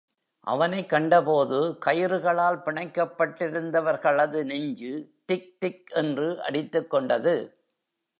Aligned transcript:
அவனைக் 0.39 0.89
கண்டபோது 0.89 1.77
கயிறுகளால் 1.85 2.61
பிணைக்கப்பட்டிருந்தவர்களது 2.65 4.43
நெஞ்சு 4.43 5.11
திக் 5.25 5.59
திக் 5.59 5.91
என்று 5.93 6.33
அடித்துக்கொண்டது. 6.49 7.35